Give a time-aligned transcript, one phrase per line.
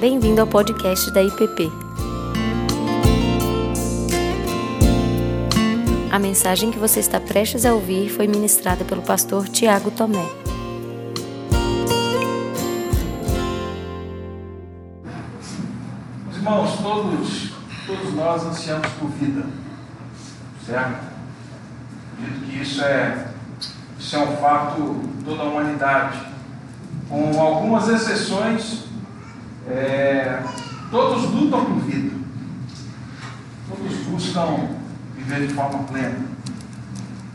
[0.00, 1.70] Bem-vindo ao podcast da IPP.
[6.10, 10.26] A mensagem que você está prestes a ouvir foi ministrada pelo pastor Tiago Tomé.
[16.30, 17.50] Os irmãos, todos,
[17.86, 19.44] todos nós ansiamos por vida,
[20.64, 21.04] certo?
[22.14, 23.28] Acredito que isso é,
[23.98, 26.18] isso é um fato toda a humanidade.
[27.06, 28.88] Com algumas exceções,
[29.72, 30.42] é,
[30.90, 32.16] todos lutam por vida.
[33.68, 34.68] Todos buscam
[35.16, 36.18] viver de forma plena.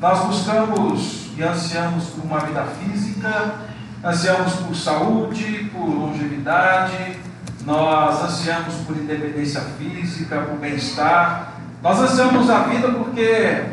[0.02, 3.56] Nós buscamos e ansiamos por uma vida física,
[4.04, 7.18] ansiamos por saúde, por longevidade,
[7.66, 11.54] nós ansiamos por independência física, por bem-estar.
[11.82, 13.64] Nós ansiamos a vida porque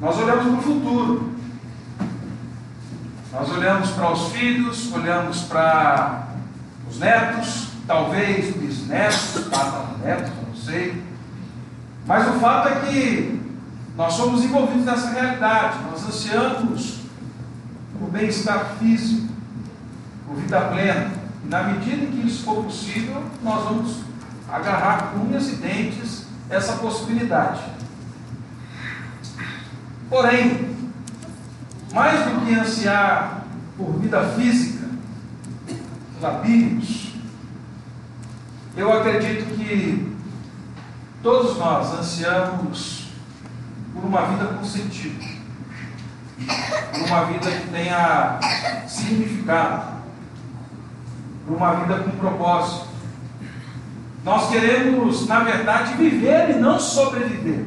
[0.00, 1.30] nós olhamos para o futuro.
[3.32, 6.29] Nós olhamos para os filhos, olhamos para
[6.90, 11.02] os netos, talvez bisnetos, tataranetos, não sei.
[12.06, 13.40] Mas o fato é que
[13.96, 15.78] nós somos envolvidos nessa realidade.
[15.90, 17.00] Nós ansiamos
[17.98, 19.32] por bem-estar físico,
[20.26, 21.12] por vida plena.
[21.44, 24.00] E na medida em que isso for possível, nós vamos
[24.48, 27.60] agarrar com unhas e dentes essa possibilidade.
[30.08, 30.74] Porém,
[31.92, 33.44] mais do que ansiar
[33.76, 34.79] por vida física,
[36.20, 37.14] labírios,
[38.76, 40.16] eu acredito que
[41.22, 43.08] todos nós ansiamos
[43.92, 45.18] por uma vida com sentido,
[46.92, 48.38] por uma vida que tenha
[48.86, 50.00] significado,
[51.46, 52.88] por uma vida com propósito.
[54.24, 57.66] Nós queremos, na verdade, viver e não sobreviver.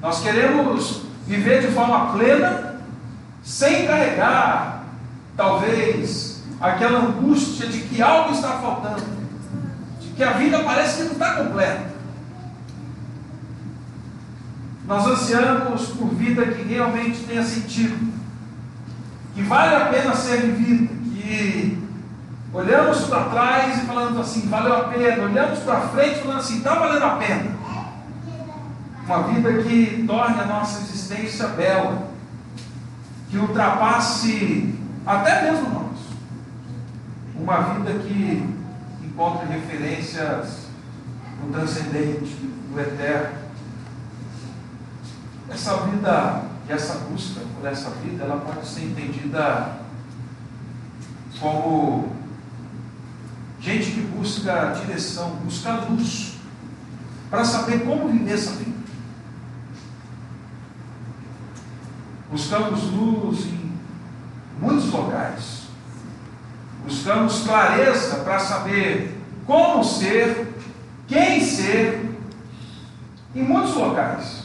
[0.00, 2.80] Nós queremos viver de forma plena,
[3.42, 4.84] sem carregar,
[5.36, 9.04] talvez, aquela angústia de que algo está faltando,
[10.00, 11.88] de que a vida parece que não está completa.
[14.86, 18.12] Nós ansiamos por vida que realmente tenha sentido,
[19.34, 21.78] que vale a pena ser vivida, que
[22.52, 26.74] olhamos para trás e falando assim, valeu a pena, olhamos para frente falando assim, está
[26.74, 27.58] valendo a pena.
[29.04, 32.08] Uma vida que torne a nossa existência bela,
[33.30, 34.74] que ultrapasse
[35.06, 35.77] até mesmo.
[37.38, 38.54] Uma vida que
[39.02, 40.66] encontre referências
[41.42, 42.36] no transcendente,
[42.70, 43.38] no eterno.
[45.48, 49.78] Essa vida e essa busca por essa vida, ela pode ser entendida
[51.40, 52.12] como
[53.60, 56.36] gente que busca direção, busca luz,
[57.30, 58.78] para saber como viver essa vida.
[62.30, 63.72] Buscamos luz em
[64.60, 65.67] muitos locais.
[67.08, 70.54] Buscamos clareza para saber como ser,
[71.06, 72.06] quem ser,
[73.34, 74.44] em muitos locais.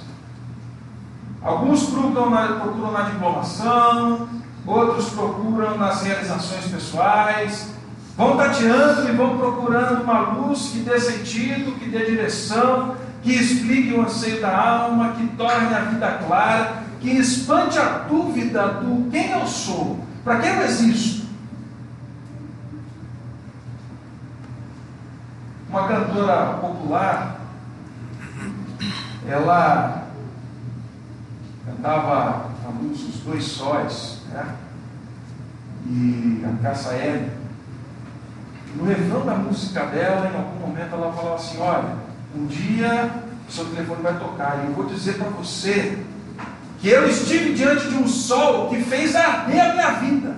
[1.42, 4.30] Alguns procuram na, procuram na diplomação,
[4.66, 7.74] outros procuram nas realizações pessoais,
[8.16, 13.94] vão tateando e vão procurando uma luz que dê sentido, que dê direção, que explique
[13.94, 19.32] o anseio da alma, que torne a vida clara, que espante a dúvida do quem
[19.32, 21.23] eu sou, para quem eu existo.
[25.74, 27.40] Uma cantora popular,
[29.28, 30.04] ela
[31.66, 34.54] cantava a música Os Dois Sóis, né?
[35.88, 37.28] e a Caça L.
[38.76, 41.96] No refrão da música dela, em algum momento, ela falava assim: Olha,
[42.36, 43.10] um dia
[43.50, 46.06] o seu telefone vai tocar, e eu vou dizer para você
[46.82, 50.38] que eu estive diante de um sol que fez arder a minha vida.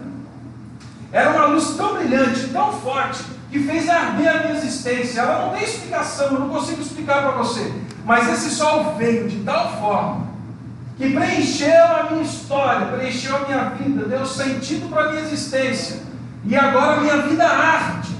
[1.11, 5.21] Era uma luz tão brilhante, tão forte, que fez arder a minha existência.
[5.21, 7.73] Ela não tem explicação, eu não consigo explicar para você.
[8.03, 10.25] Mas esse sol veio de tal forma
[10.97, 16.01] que preencheu a minha história, preencheu a minha vida, deu sentido para a minha existência.
[16.43, 18.13] E agora a minha vida arde.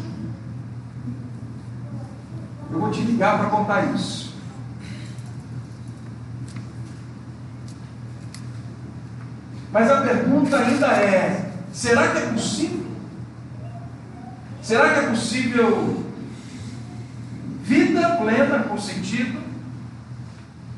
[2.72, 4.34] Eu vou te ligar para contar isso.
[9.74, 12.86] Mas a pergunta ainda é: será que é possível?
[14.66, 16.04] Será que é possível
[17.62, 19.40] vida plena com sentido?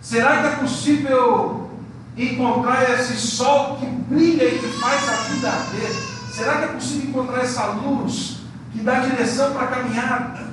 [0.01, 1.71] Será que é possível
[2.17, 5.93] encontrar esse sol que brilha e que faz a vida arder?
[6.33, 8.41] Será que é possível encontrar essa luz
[8.73, 10.47] que dá direção para a caminhada?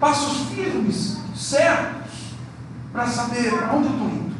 [0.00, 2.32] Passos firmes, certos,
[2.90, 4.36] para saber onde eu estou indo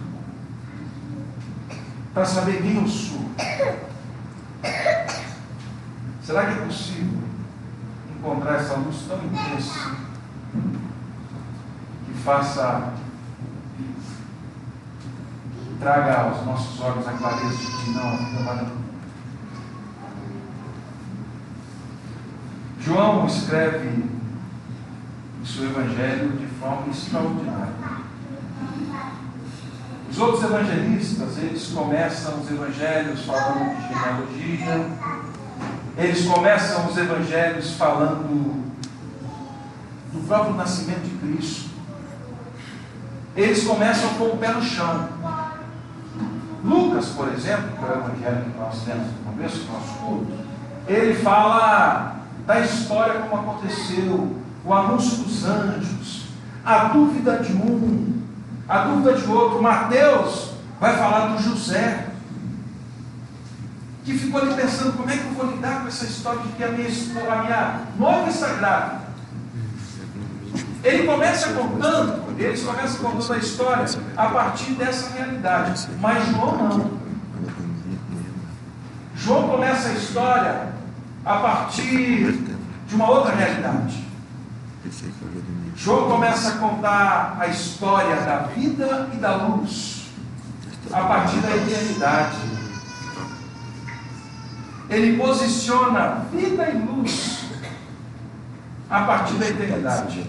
[2.14, 3.20] para saber quem eu sou.
[6.26, 7.20] Será que é possível
[8.18, 9.92] encontrar essa luz tão intensa
[12.04, 12.94] que faça
[15.78, 18.66] traga aos nossos olhos a clareza de que não, a vida vale
[22.80, 24.04] João escreve
[25.40, 27.72] o seu evangelho de forma extraordinária.
[30.10, 34.95] Os outros evangelistas, eles começam os evangelhos falando de genealogia,
[35.96, 38.66] eles começam os evangelhos falando
[40.12, 41.70] do próprio nascimento de Cristo.
[43.34, 45.08] Eles começam com o pé no chão.
[46.64, 50.32] Lucas, por exemplo, que é o evangelho que nós temos no começo do nosso culto,
[50.86, 52.16] ele fala
[52.46, 56.26] da história como aconteceu, o anúncio dos anjos,
[56.64, 58.22] a dúvida de um,
[58.68, 59.62] a dúvida de outro.
[59.62, 62.05] Mateus vai falar do José,
[64.06, 66.62] que ficou ali pensando como é que eu vou lidar com essa história de que
[66.62, 69.00] a minha, a minha noiva está grávida.
[70.84, 73.84] Ele começa contando, eles começam contando a história
[74.16, 75.88] a partir dessa realidade.
[76.00, 76.90] Mas João não.
[79.16, 80.68] João começa a história
[81.24, 82.32] a partir
[82.86, 84.06] de uma outra realidade.
[85.74, 90.06] João começa a contar a história da vida e da luz
[90.92, 92.55] a partir da eternidade.
[94.96, 97.44] Ele posiciona vida e luz
[98.88, 100.26] a partir da eternidade.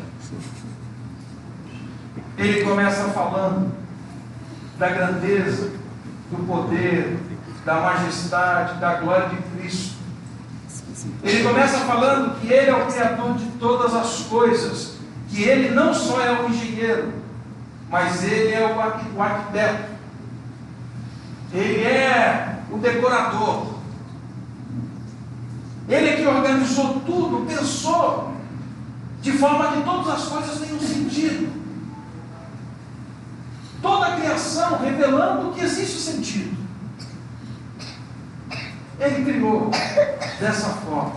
[2.37, 3.71] Ele começa falando
[4.77, 5.71] da grandeza,
[6.29, 7.17] do poder,
[7.63, 9.95] da majestade, da glória de Cristo.
[11.23, 14.97] Ele começa falando que Ele é o Criador de todas as coisas,
[15.29, 17.13] que Ele não só é o engenheiro,
[17.89, 18.75] mas Ele é
[19.15, 19.91] o arquiteto,
[21.53, 23.76] Ele é o decorador,
[25.87, 28.33] Ele é que organizou tudo, pensou,
[29.21, 31.57] de forma que todas as coisas tenham sentido
[33.81, 36.57] toda a criação revelando que existe sentido.
[38.99, 39.69] Ele criou
[40.39, 41.13] dessa forma.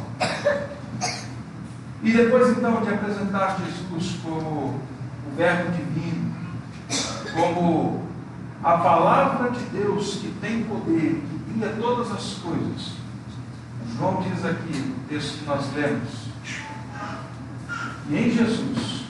[2.03, 4.81] E depois então de apresentar Jesus como
[5.27, 6.35] o Verbo Divino,
[7.35, 8.05] como
[8.63, 13.00] a palavra de Deus que tem poder, que cria todas as coisas.
[13.97, 16.31] João diz aqui, no texto que nós lemos,
[18.09, 19.05] e em Jesus,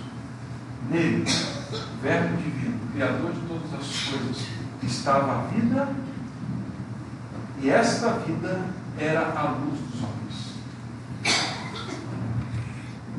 [0.90, 1.24] nele,
[1.72, 4.46] o Verbo Divino, Criador de todas as coisas,
[4.82, 5.88] estava a vida,
[7.62, 8.60] e esta vida
[8.98, 10.20] era a luz dos homens.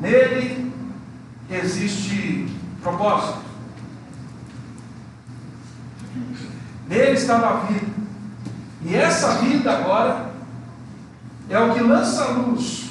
[0.00, 0.72] Nele
[1.48, 2.48] existe
[2.82, 3.42] propósito.
[6.88, 7.86] Nele estava a vida.
[8.84, 10.31] E essa vida agora
[11.52, 12.90] é o que lança luz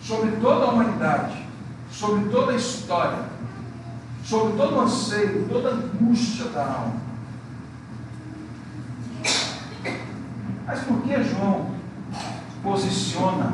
[0.00, 1.44] sobre toda a humanidade,
[1.90, 3.34] sobre toda a história
[4.24, 6.94] sobre todo o anseio, toda a angústia da alma.
[10.66, 11.74] Mas por que João
[12.62, 13.52] posiciona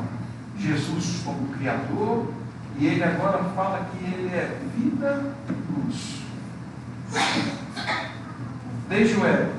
[0.56, 2.32] Jesus como Criador
[2.78, 6.20] e ele agora fala que ele é vida e luz?
[8.88, 9.52] Desde o Éden,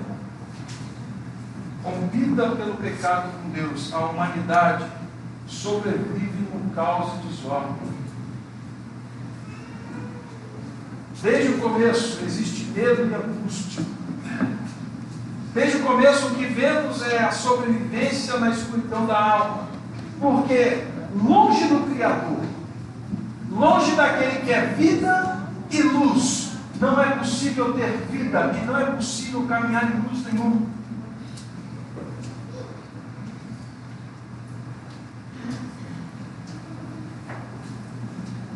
[1.83, 4.85] rompida pelo pecado com Deus, a humanidade
[5.47, 7.91] sobrevive num caos e desordem
[11.21, 13.83] Desde o começo existe medo e angústia.
[15.53, 19.67] Desde o começo o que vemos é a sobrevivência na escuridão da alma.
[20.19, 20.83] Porque
[21.15, 22.39] longe do Criador,
[23.51, 28.85] longe daquele que é vida e luz, não é possível ter vida e não é
[28.85, 30.61] possível caminhar em luz nenhuma.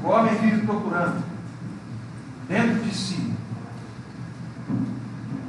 [0.03, 1.23] O homem vive procurando.
[2.47, 3.33] Dentro de si.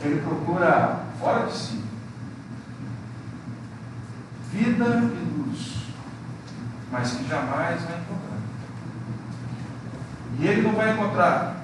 [0.02, 1.84] Ele procura fora de si.
[4.52, 5.76] Vida e luz,
[6.90, 8.38] mas que jamais vai encontrar.
[10.38, 11.56] E ele não vai encontrar,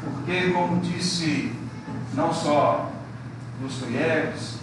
[0.00, 1.54] porque, como disse
[2.14, 2.90] não só
[3.60, 4.60] Dostoiévski,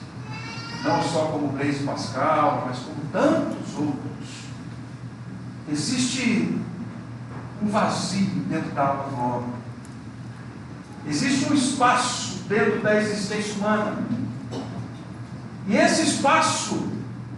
[0.83, 4.45] não só como Blaise Pascal, mas como tantos outros,
[5.69, 6.59] existe
[7.63, 9.53] um vazio dentro da alma do homem.
[11.07, 13.97] Existe um espaço dentro da existência humana.
[15.67, 16.89] E esse espaço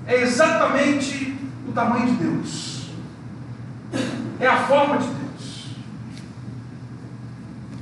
[0.08, 2.90] é exatamente o tamanho de Deus.
[4.40, 5.66] É a forma de Deus.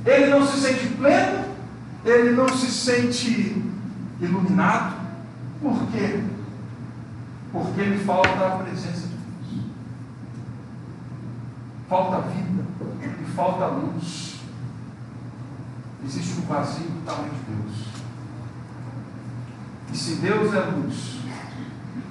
[0.04, 1.44] Ele não se sente pleno,
[2.04, 3.62] ele não se sente
[4.20, 4.96] iluminado.
[5.60, 6.20] Por quê?
[7.50, 9.13] Porque lhe falta a presença de.
[11.94, 12.64] Falta vida
[13.22, 14.40] e falta luz.
[16.04, 17.86] Existe um vazio do tamanho de Deus.
[19.92, 21.20] E se Deus é luz,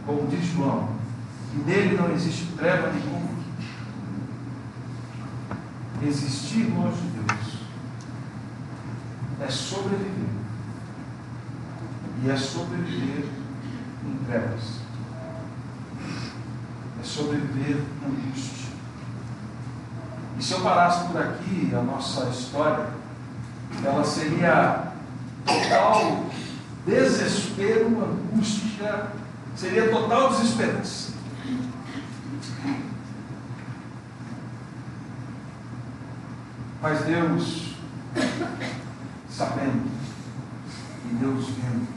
[0.06, 0.88] como diz João,
[1.54, 3.34] e nele não existe treva nenhuma,
[6.02, 7.64] existir longe de Deus
[9.42, 10.30] é sobreviver.
[12.24, 13.26] E é sobreviver
[14.06, 14.80] em trevas.
[17.02, 18.63] É sobreviver angústia.
[20.38, 22.88] E se eu parasse por aqui, a nossa história,
[23.84, 24.94] ela seria
[25.46, 26.26] total
[26.86, 29.08] desespero, angústia,
[29.56, 31.14] seria total desesperança.
[36.82, 37.76] Mas Deus,
[39.30, 39.90] sabendo,
[41.06, 41.88] e Deus vendo,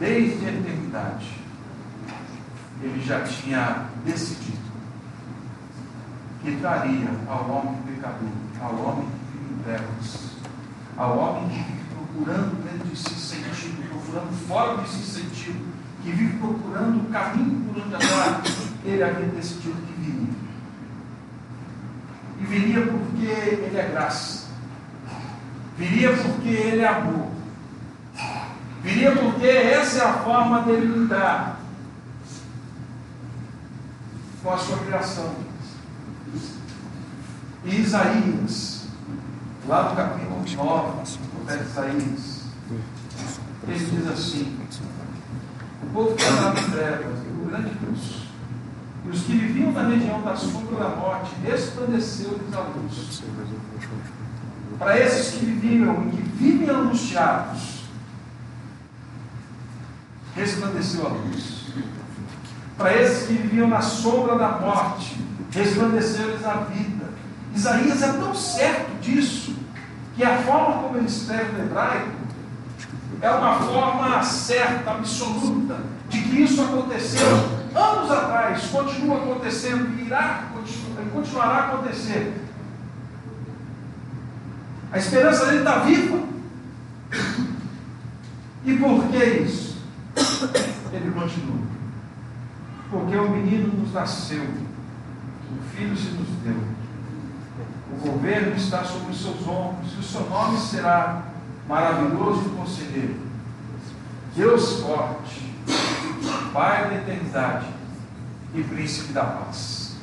[0.00, 1.38] desde a eternidade,
[2.82, 4.67] Ele já tinha decidido
[6.42, 8.28] que traria ao homem pecador,
[8.60, 9.08] ao homem
[9.50, 10.36] em trevas,
[10.96, 15.66] ao homem que vive procurando dentro de si sentido, procurando fora de si sentido,
[16.02, 18.42] que vive procurando o caminho por onde andar,
[18.84, 20.48] ele havia decidido que viria
[22.40, 24.48] e viria porque Ele é graça.
[25.76, 27.28] Viria porque Ele é amor.
[28.82, 31.60] Viria porque essa é a forma dele lidar
[34.42, 35.47] com a sua criação.
[37.68, 38.86] E Isaías,
[39.68, 42.44] lá no capítulo 9, do profeta Isaías,
[43.66, 44.58] ele diz assim:
[45.82, 48.28] O povo que está na trevas, o grande Deus
[49.04, 53.22] e os que viviam na região da sombra da morte, resplandeceu-lhes a luz.
[54.78, 57.84] Para esses que viviam e que vivem angustiados,
[60.34, 61.68] resplandeceu a luz.
[62.76, 65.20] Para esses que viviam na sombra da morte,
[65.50, 66.97] resplandeceu-lhes a vida.
[67.54, 69.54] Isaías é tão certo disso,
[70.16, 72.18] que a forma como ele escreve no hebraico
[73.20, 75.78] é uma forma certa, absoluta,
[76.08, 80.48] de que isso aconteceu anos atrás, continua acontecendo e irá
[81.12, 82.34] continuará a acontecer.
[84.90, 86.26] A esperança dele está viva.
[88.64, 89.82] E por que isso?
[90.92, 91.58] Ele continua.
[92.90, 96.77] Porque o menino nos nasceu, o filho se nos deu.
[97.92, 101.22] O governo está sobre os seus ombros, e o seu nome será
[101.68, 103.20] maravilhoso conselheiro,
[104.34, 105.48] Deus forte,
[106.52, 107.66] Pai da eternidade
[108.54, 109.96] e príncipe da paz.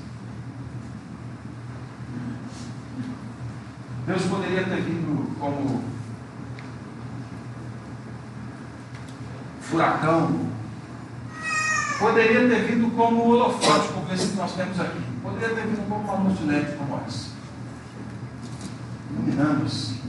[4.05, 5.83] Deus poderia ter vindo como
[9.61, 10.47] furacão,
[11.97, 16.03] poderia ter vindo como holofote, como esse que nós temos aqui, poderia ter vindo como
[16.03, 17.31] uma LED como essa,
[19.09, 20.01] iluminando assim.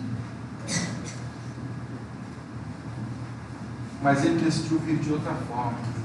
[4.02, 5.96] Mas ele decidiu vir de outra forma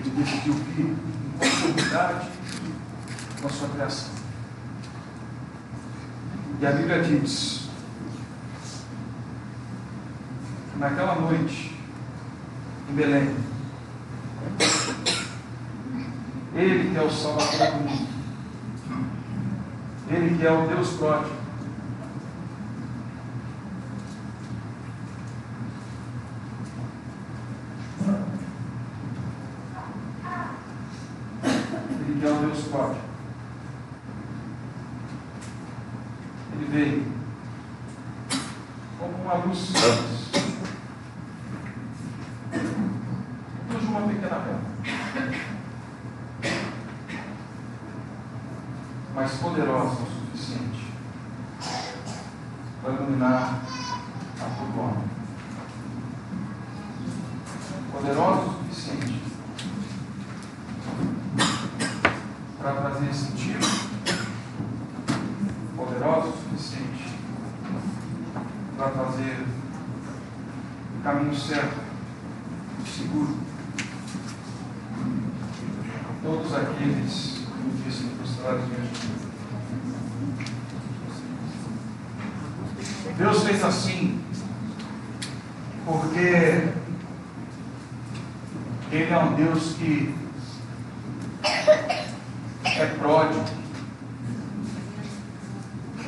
[0.00, 0.96] ele decidiu vir em
[1.38, 2.28] conformidade
[3.40, 4.10] com a sua criação.
[6.60, 7.68] E a Bíblia diz,
[10.76, 11.78] naquela noite,
[12.90, 13.36] em Belém,
[16.54, 18.09] Ele que é o Salvador do mundo,
[20.12, 21.36] ele que é o Deus pródigo.
[31.90, 33.00] Ele que é o Deus pródigo.
[36.54, 37.06] Ele veio
[38.98, 40.19] como uma luz.
[49.40, 50.92] poderosa o suficiente
[52.82, 53.62] para iluminar
[54.38, 55.10] a todo.
[57.90, 59.22] Poderosa o suficiente
[62.58, 63.66] para trazer sentido,
[65.76, 67.18] poderosa o suficiente
[68.76, 69.46] para fazer
[70.98, 71.80] o caminho certo,
[72.84, 73.38] e seguro.
[76.22, 79.29] Todos aqueles que me dizem frustrados diante.
[83.16, 84.18] Deus fez assim
[85.84, 86.70] porque
[88.90, 90.14] Ele é um Deus que
[92.64, 93.44] é pródigo.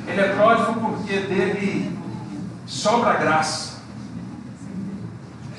[0.07, 1.99] Ele é pródigo porque dele
[2.67, 3.83] sobra graça.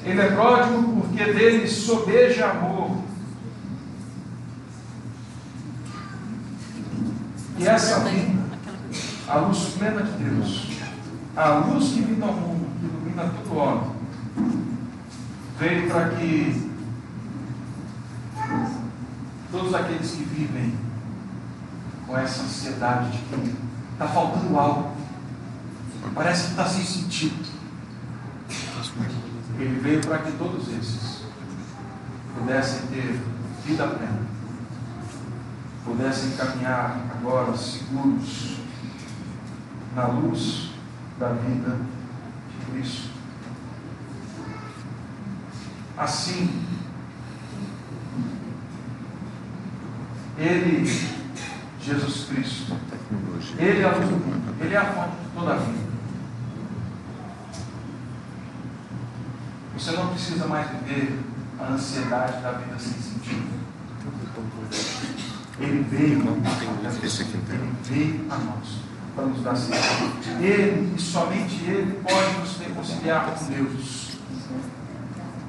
[0.03, 3.02] Ele é pródigo porque dele sobeja amor.
[7.63, 8.43] E essa vida,
[9.25, 10.67] a luz plena de Deus,
[11.33, 13.91] a luz que vem ao mundo, que ilumina todo homem,
[15.57, 16.69] veio para que
[19.49, 20.77] todos aqueles que vivem
[22.05, 23.55] com essa ansiedade de que
[23.93, 24.91] está faltando algo,
[26.13, 27.45] parece que está sem sentido.
[29.57, 31.23] Ele veio para que todos esses
[32.37, 33.21] pudessem ter
[33.65, 34.19] vida plena,
[35.83, 38.57] pudessem caminhar agora seguros
[39.95, 40.71] na luz
[41.19, 41.77] da vida
[42.49, 43.09] de Cristo.
[45.97, 46.65] Assim,
[50.37, 50.85] Ele,
[51.79, 52.75] Jesus Cristo,
[53.57, 55.93] Ele é a luz do mundo, Ele é a fonte de toda a vida.
[59.77, 61.19] Você não precisa mais viver
[61.59, 63.63] a ansiedade da vida sem sentido.
[65.59, 68.83] Ele veio, ele veio a nós
[69.15, 70.41] para nos dar sentido.
[70.41, 74.17] Ele e somente Ele pode nos reconciliar com Deus.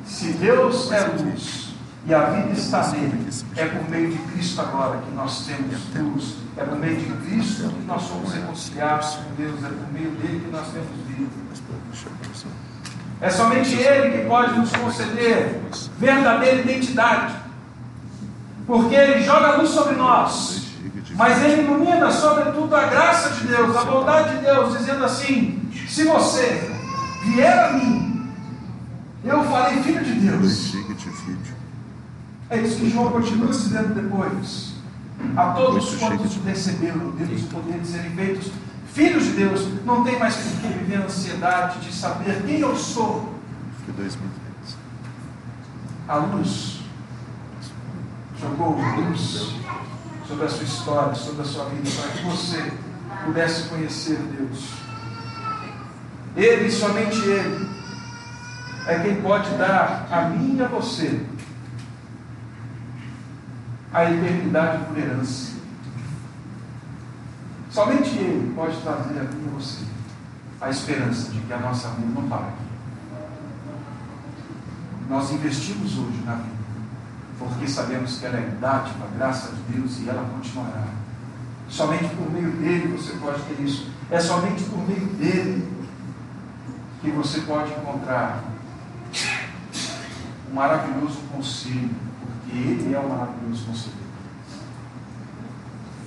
[0.06, 1.74] Se Deus é luz
[2.06, 6.36] e a vida está nele, é por meio de Cristo agora que nós temos luz.
[6.56, 9.64] É por meio de Cristo que nós somos reconciliados com Deus.
[9.64, 11.30] É por meio dele que nós temos vida.
[13.20, 15.60] É somente Ele que pode nos conceder
[15.98, 17.34] verdadeira identidade.
[18.66, 20.64] Porque Ele joga luz sobre nós.
[21.16, 26.04] Mas Ele ilumina, sobretudo, a graça de Deus, a bondade de Deus, dizendo assim: se
[26.04, 26.70] você
[27.24, 28.30] vier a mim,
[29.24, 30.74] eu farei filho de Deus.
[32.50, 34.74] É isso que João continua dizendo depois.
[35.36, 38.50] A todos quantos receberam Deus poder de serem feitos
[38.94, 42.76] filhos de Deus, não tem mais por que viver a ansiedade de saber quem eu
[42.76, 43.34] sou.
[46.06, 46.73] A luz
[48.44, 49.54] jogou luz
[50.28, 52.72] sobre a sua história, sobre a sua vida, para que você
[53.24, 54.74] pudesse conhecer Deus.
[56.36, 57.68] Ele, somente Ele,
[58.86, 61.24] é quem pode dar a mim e a você
[63.92, 65.54] a eternidade por herança.
[67.70, 69.84] Somente Ele pode trazer a mim e a você
[70.60, 72.64] a esperança de que a nossa vida não aqui.
[75.08, 76.53] Nós investimos hoje na vida,
[77.38, 80.84] porque sabemos que ela é dádiva, graça de Deus, e ela continuará.
[81.68, 83.90] Somente por meio dele você pode ter isso.
[84.10, 85.72] É somente por meio dele
[87.00, 88.44] que você pode encontrar
[90.50, 94.04] um maravilhoso conselho, porque ele é o maravilhoso conselheiro.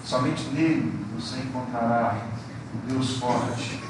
[0.04, 2.16] Somente nele você encontrará
[2.74, 3.84] o Deus forte,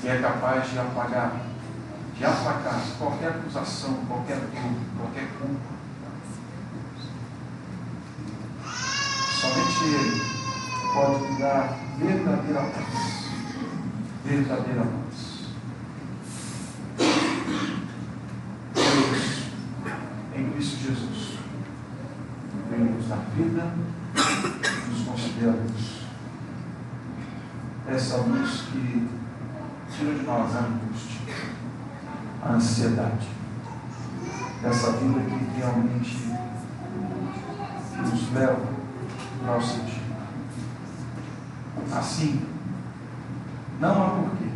[0.00, 1.32] que é capaz de apagar,
[2.16, 5.78] de aplacar qualquer acusação, qualquer dor, qualquer culpa.
[9.80, 10.20] Ele
[10.92, 13.30] pode lhe dar verdadeira paz.
[14.24, 15.38] Verdadeira paz.
[18.74, 19.44] Deus,
[20.34, 21.38] em Cristo Jesus,
[22.68, 23.72] veio nos dar vida,
[24.88, 25.98] nos conceder luz.
[27.88, 29.08] Essa luz que
[29.96, 31.34] tira de nós a angústia,
[32.42, 33.28] a ansiedade.
[34.64, 36.18] Essa vida que realmente
[38.02, 38.77] nos leva
[39.46, 40.08] ao sentido.
[41.92, 42.46] Assim,
[43.80, 44.50] não há porquê.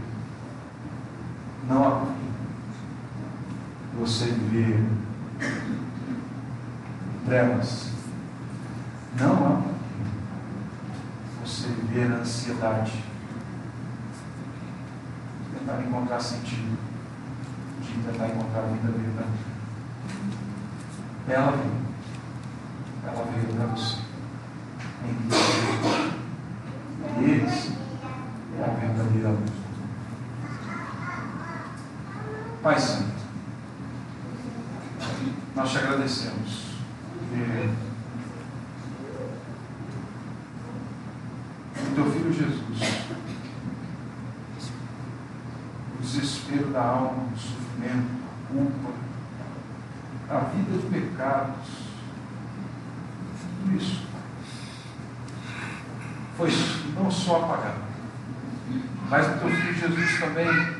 [1.68, 2.12] Não há porquê.
[3.98, 4.84] Você viver
[7.24, 7.92] trevas.
[9.18, 9.74] Não há porquê.
[11.44, 13.04] Você viver ansiedade.
[15.58, 16.78] Tentar encontrar sentido.
[17.80, 19.52] De tentar encontrar a vida verdadeira.
[21.28, 21.82] Ela veio.
[23.04, 24.01] Ela veio para você
[27.20, 27.72] E eles
[28.58, 29.50] é a verdadeira luz.
[32.62, 33.12] Pai Santo,
[35.56, 36.62] nós te agradecemos.
[41.74, 43.04] O teu filho Jesus,
[45.94, 48.90] o desespero da alma, o sofrimento, a culpa,
[50.30, 51.68] a vida de pecados,
[53.62, 54.11] tudo isso
[56.36, 56.50] foi
[56.94, 57.80] não só apagado,
[59.08, 60.76] mas o teu filho Jesus também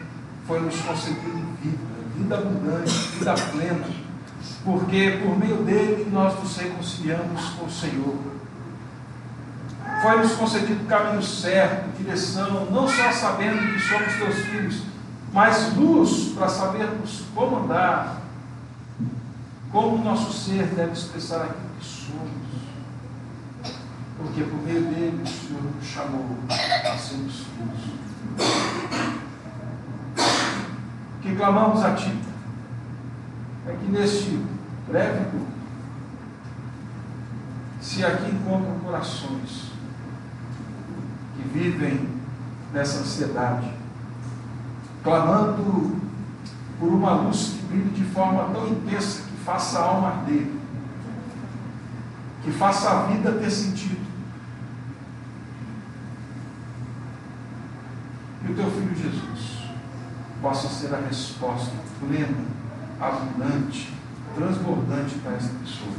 [0.46, 1.78] foi nos concedido vida,
[2.16, 3.86] vida abundante, vida plena,
[4.64, 8.16] porque por meio dele nós nos reconciliamos com o Senhor.
[10.02, 14.82] Foi nos concedido o caminho certo, direção, não só sabendo que somos teus filhos,
[15.32, 18.20] mas luz para sabermos como andar,
[19.70, 22.30] como o nosso ser deve expressar aquilo que somos.
[24.18, 28.02] Porque por meio dele o Senhor nos chamou a sermos filhos.
[31.20, 32.18] Que clamamos a Ti
[33.66, 34.44] é que neste
[34.88, 35.26] breve
[37.80, 39.72] se aqui encontram corações
[41.36, 42.08] que vivem
[42.72, 43.70] nessa ansiedade,
[45.02, 46.00] clamando
[46.78, 50.46] por uma luz que brilhe de forma tão intensa que faça a alma arder,
[52.42, 54.00] que faça a vida ter sentido.
[58.41, 59.62] E o teu filho Jesus
[60.42, 62.44] possa ser a resposta plena,
[63.00, 63.94] abundante,
[64.34, 65.92] transbordante para essa pessoa.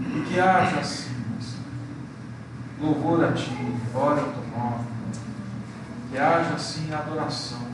[0.00, 1.14] E que haja assim,
[2.80, 3.50] louvor a Ti,
[3.92, 4.84] glória ao Teu nome,
[6.10, 7.66] que haja assim adoração,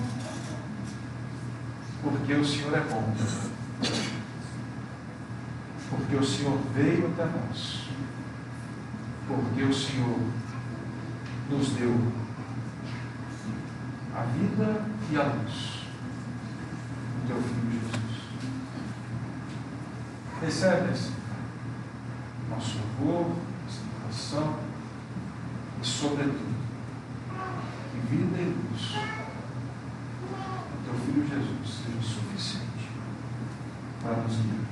[2.02, 3.14] porque o Senhor é bom,
[5.88, 7.88] porque o Senhor veio até nós,
[9.26, 10.20] porque o Senhor
[11.50, 12.21] nos deu
[14.22, 15.82] a vida e a luz
[17.16, 18.22] do Teu Filho Jesus.
[20.40, 21.10] Recebe esse
[22.48, 24.60] nosso louvor, essa oração
[25.82, 26.54] e, sobretudo,
[27.90, 28.92] que vida e luz
[30.70, 32.90] do Teu Filho Jesus seja suficiente
[34.00, 34.71] para nos guiar.